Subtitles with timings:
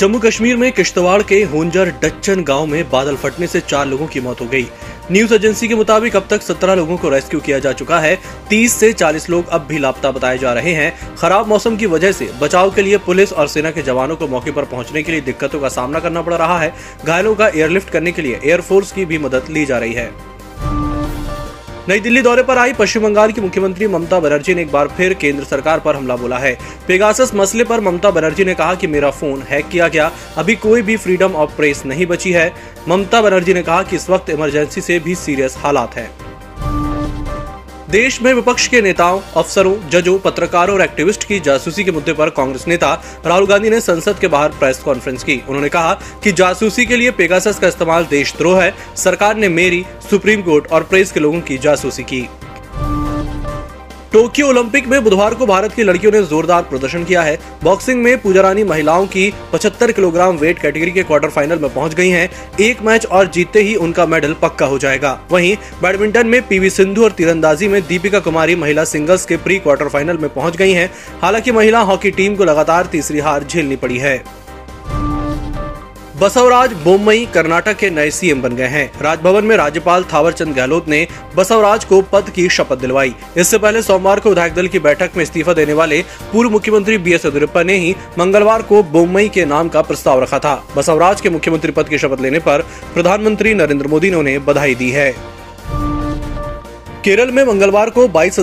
[0.00, 4.20] जम्मू कश्मीर में किश्तवाड़ के होंजर डच्चन गाँव में बादल फटने से चार लोगों की
[4.20, 4.66] मौत हो गई।
[5.12, 8.18] न्यूज़ एजेंसी के मुताबिक अब तक 17 लोगों को रेस्क्यू किया जा चुका है।
[8.50, 12.12] 30 से 40 लोग अब भी लापता बताए जा रहे हैं। खराब मौसम की वजह
[12.12, 15.20] से बचाव के लिए पुलिस और सेना के जवानों को मौके पर पहुँचने के लिए
[15.20, 16.74] दिक्कतों का सामना करना पड़ रहा है।
[17.06, 20.33] घायलों का एयरलिफ्ट करने के लिए एयरफोर्स की भी मदद ली जा रही है।
[21.88, 25.14] नई दिल्ली दौरे पर आई पश्चिम बंगाल की मुख्यमंत्री ममता बनर्जी ने एक बार फिर
[25.14, 26.56] केंद्र सरकार पर हमला बोला है।
[26.88, 30.82] पेगासस मसले पर ममता बनर्जी ने कहा कि मेरा फ़ोन हैक किया गया। अभी कोई
[30.82, 32.52] भी फ्रीडम ऑफ़ प्रेस नहीं बची है।
[32.88, 36.10] ममता बनर्जी ने कहा कि इस वक्त इमरजेंसी से भी सीरियस हालात हैं।
[37.94, 42.30] देश में विपक्ष के नेताओं, अफसरों, जजों, पत्रकारों और एक्टिविस्ट की जासूसी के मुद्दे पर
[42.30, 42.92] कांग्रेस नेता
[43.26, 45.94] राहुल गांधी ने संसद के बाहर प्रेस कॉन्फ्रेंस की। उन्होंने कहा
[46.24, 50.82] कि जासूसी के लिए पेगासस का इस्तेमाल देशद्रोह है। सरकार ने मेरी, सुप्रीम कोर्ट और
[50.82, 52.28] प्रेस के लोगों की जासूसी की।
[54.14, 58.20] टोक्यो ओलंपिक में बुधवार को भारत की लड़कियों ने जोरदार प्रदर्शन किया है। बॉक्सिंग में
[58.22, 62.28] पूजा रानी महिलाओं की 75 किलोग्राम वेट कैटेगरी के क्वार्टर फाइनल में पहुँच गई हैं।
[62.60, 67.04] एक मैच और जीतते ही उनका मेडल पक्का हो जाएगा। वहीं बैडमिंटन में पीवी सिंधु
[67.04, 70.90] और तीरंदाजी में दीपिका कुमारी महिला सिंगल्स के प्री क्वार्टर फाइनल में पहुँच गई हैं।
[71.22, 74.43] हालाँकि महिला हॉकी टीम को लगातार तीसरी हार झेलनी पड़ी है।
[76.24, 81.06] बसवराज बोमई कर्नाटक के नए सीएम बन गए हैं। राजभवन में राज्यपाल थावरचंद गहलोत ने
[81.36, 85.22] बसवराज को पद की शपथ दिलवाई। इससे पहले सोमवार को विधायक दल की बैठक में
[85.22, 86.00] इस्तीफा देने वाले
[86.32, 90.38] पूर्व मुख्यमंत्री बी एस येदुरप्पा ने ही मंगलवार को बोमई के नाम का प्रस्ताव रखा
[90.38, 94.74] था। बसवराज के मुख्यमंत्री पद की शपथ लेने पर प्रधानमंत्री नरेंद्र मोदी ने उन्हें बधाई
[94.74, 95.33] दी है।
[97.04, 98.36] केरल में मंगलवार को बाईस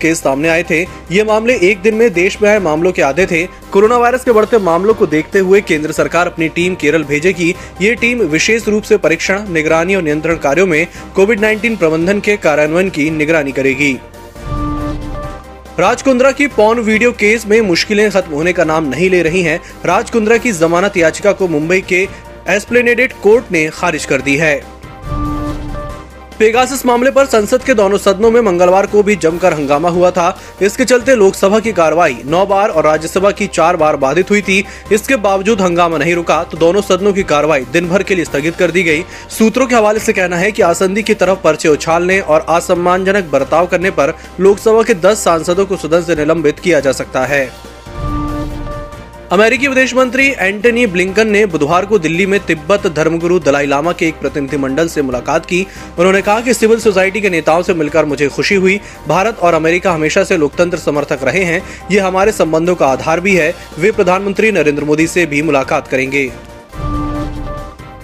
[0.00, 0.80] केस सामने आए थे।
[1.12, 4.32] ये मामले एक दिन में देश में आए मामलों के आधे थे। कोरोना वायरस के
[4.32, 8.82] बढ़ते मामलों को देखते हुए केंद्र सरकार अपनी टीम केरल भेजेगी। ये टीम विशेष रूप
[8.82, 13.92] से परीक्षण, निगरानी और नियंत्रण कार्यों में कोविड 19 प्रबंधन के कार्यान्वयन की निगरानी करेगी।
[15.78, 19.60] राजकुंद्रा की पॉन वीडियो केस में मुश्किलें खत्म होने का नाम नहीं ले रही हैं।
[19.86, 22.08] राजकुंद्रा की जमानत याचिका को मुंबई के
[22.48, 24.71] एस्प्लेनेडेड कोर्ट ने खारिज कर दी है।
[26.42, 30.26] पेगासस मामले पर संसद के दोनों सदनों में मंगलवार को भी जमकर हंगामा हुआ था।
[30.62, 34.64] इसके चलते लोकसभा की कार्रवाई नौ बार और राज्यसभा की चार बार बाधित हुई थी।
[34.92, 38.56] इसके बावजूद हंगामा नहीं रुका तो दोनों सदनों की कार्रवाई दिन भर के लिए स्थगित
[38.56, 42.20] कर दी गई। सूत्रों के हवाले से कहना है कि आसंदी की तरफ़ पर्चे उछालने
[42.20, 46.92] और असम्मानजनक बर्ताव करने पर लोकसभा के दस सांसदों को सदन से निलंबित किया जा
[46.94, 47.71] सकता है।
[49.32, 54.06] अमेरिकी विदेश मंत्री एंटनी ब्लिंकन ने बुधवार को दिल्ली में तिब्बत धर्मगुरु दलाई लामा के
[54.06, 55.66] एक प्रतिनिधिमंडल से मुलाकात की।
[55.98, 59.92] उन्होंने कहा कि सिविल सोसाइटी के नेताओं से मिलकर मुझे खुशी हुई। भारत और अमेरिका
[59.92, 64.52] हमेशा से लोकतंत्र समर्थक रहे हैं। ये हमारे संबंधों का आधार भी है। वे प्रधानमंत्री
[64.52, 66.30] नरेंद्र मोदी से भी मुलाकात करेंगे।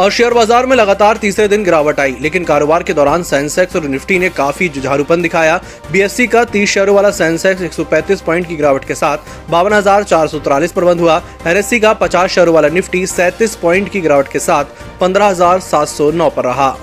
[0.00, 3.84] और शेयर बाज़ार में लगातार तीसरे दिन गिरावट आई लेकिन कारोबार के दौरान सेंसेक्स और
[3.84, 5.60] निफ्टी ने काफ़ी जुझारूपन दिखाया।
[5.92, 9.80] बीएससी का 30 शेयरों वाला सेंसेक्स 135 पॉइंट की गिरावट के साथ बावन
[10.72, 14.64] पर बंद हुआ। एनएससी का 50 शेयरों वाला निफ्टी 37 पॉइंट की गिरावट के साथ
[15.00, 16.76] 15,709 पर रहा।